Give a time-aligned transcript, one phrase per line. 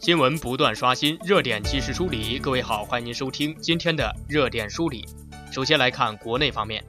[0.00, 2.38] 新闻不断刷新，热点及时梳理。
[2.38, 5.04] 各位好，欢迎您收听今天的热点梳理。
[5.50, 6.82] 首先来看国内方面，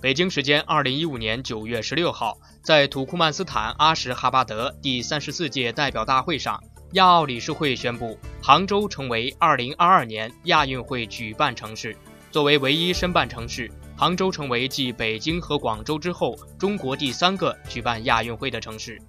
[0.00, 6.62] 北京时间二零一五年九月十六号，在土库曼斯坦阿什哈巴德第三十四届代表大会上，
[6.92, 11.96] 亚奥理事会宣布，杭州成为二零二二年亚运会举办城市。
[12.30, 19.00] 作为唯一申办城市，杭州成为继北京和广州之后，中国第三个举办亚运会的城市。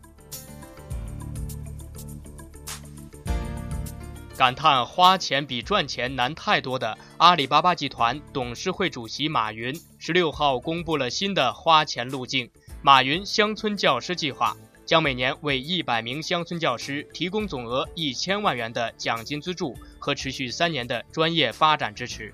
[4.38, 12.50] 感叹花钱比赚钱难太多的阿里巴巴集团董事会主席马云，十六号公布了新的花钱路径——
[12.84, 22.34] 马云乡村教师计划，将每年为一百名乡村教师提供总额一千万元的奖金资助和持续三年的专业发展支持。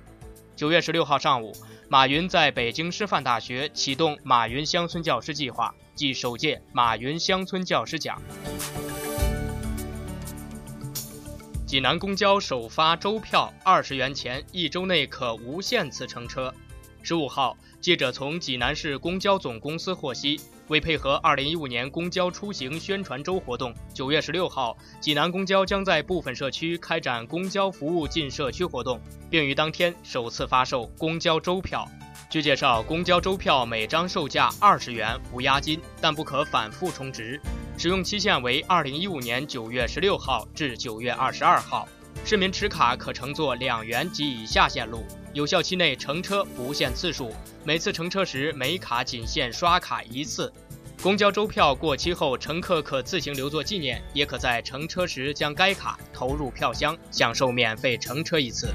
[0.55, 1.55] 九月十六号上午，
[1.87, 8.19] 马云在北京师范大学启动马云乡村教师计划，暨首届马云乡村教师奖。
[11.71, 16.53] 济南公交首发周票二十元钱，一周内可无限次乘车。
[17.01, 28.99] 十五号，记者从济南市公交总公司获悉，为配合二零一五年公交出行宣传周活动，九月十六号，济南公交将在部分社区开展公交服务进社区活动，
[29.29, 31.89] 并于当天首次发售公交周票。
[32.29, 37.39] 据介绍，公交周票每张售价二十元，无押金，但不可反复充值。
[37.77, 41.87] 使用期限为二零一五年九月十六号至九月二十二号，
[42.23, 47.33] 市民持卡可乘坐两元及以下线路，有效期内乘车不限次数，
[47.63, 50.51] 每次乘车时每卡仅限刷卡一次。
[51.01, 58.71] 公交周票过期后，乘客可自行留作纪念，也可在乘车时将该卡投入票箱，享受免费乘车一次。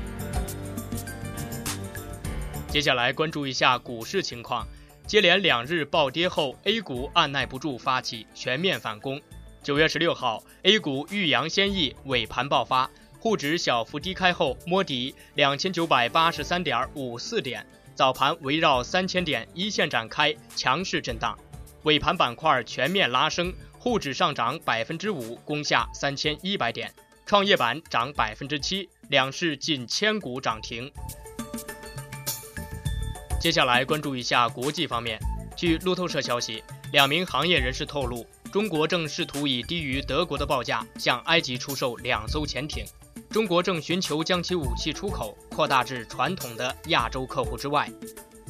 [2.68, 4.66] 接下来关注一下股市情况。
[5.06, 9.20] 接连两日暴跌后，A 股按耐不住发起全面反攻。
[9.62, 12.90] 九月十六号，A 股欲扬先抑，尾盘爆发，
[13.20, 17.64] 沪指小幅低开后摸底两千九百八十三点五四点，
[17.94, 21.38] 早盘围绕三千点一线展开强势震荡，
[21.84, 26.92] 尾盘板块全面拉升，沪指上涨百分之五，攻下三千一百点，
[27.24, 30.90] 创业板涨百分之七，两市近千股涨停。
[33.38, 35.18] 接下来关注一下国际方面。
[35.54, 42.84] 据路透社消息，两名行业人士透露，中国正试图以低于德国的报价向埃及出售两艘潜艇。
[43.30, 47.90] 中国正寻求将其武器出口扩大至传统的亚洲客户之外。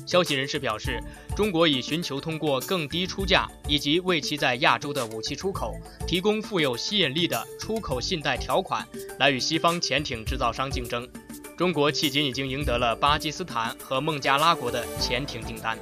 [0.07, 1.03] 消息人士表示，
[1.37, 5.75] 中国已寻求通过更低出价以及为其在亚洲的武器出口
[6.07, 8.87] 提供富有吸引力的出口信贷条款，
[9.19, 11.09] 来与西方潜艇制造商竞争。
[11.57, 15.79] 中国迄今已经赢得了巴基斯坦和孟加拉国的潜艇订单。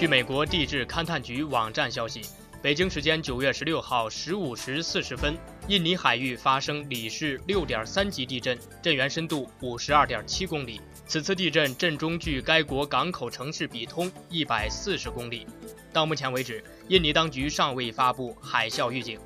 [0.00, 2.22] 据美国地质勘探局网站消息，
[2.60, 5.36] 北京时间九月十六号十五时四十分，
[5.68, 10.80] 印尼海域发生里氏六点三级地震，震源深度五十二点七公里。
[11.06, 15.46] 此次地震震中距该国港口城市比通一百四十公里。
[15.92, 19.20] 到目前为止，印尼当局尚未发布海啸预警。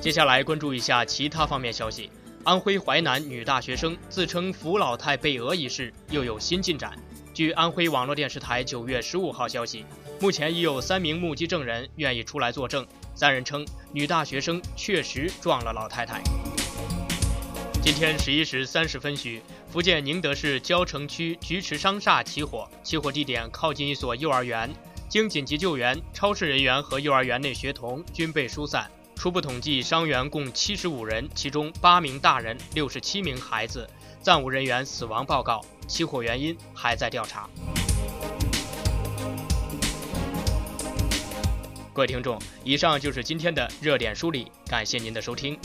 [0.00, 2.10] 接下来关注一下其他方面消息。
[2.42, 6.98] 安徽淮南女大学生自称扶老太被讹一事又有新进展。
[7.34, 9.84] 据安徽网络电视台九月十五号消息，
[10.18, 12.86] 目前已有三名目击证人愿意出来作证。
[13.14, 16.22] 三人称女大学生确实撞了老太太。
[17.82, 24.70] 今天十一时三十分许，福建宁德市蕉城区菊池商厦起火，起火地点靠近一所幼儿园。
[25.10, 28.90] 经紧急救援，超市人员和幼儿园内学童均被疏散。
[29.20, 33.86] 初步统计，伤员共七十五人，其中八名大人，六十七名孩子，
[34.22, 35.60] 暂无人员死亡报告。
[35.86, 37.46] 起火原因还在调查。
[41.92, 45.58] 各位听众，以上就是今天的热点梳理，感谢您的收听。